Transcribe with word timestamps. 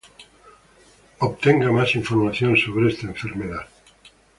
Obtenga 1.19 1.71
más 1.71 1.93
información 1.93 2.57
sobre 2.57 2.89
esta 2.89 3.05
enfermedad 3.05 3.67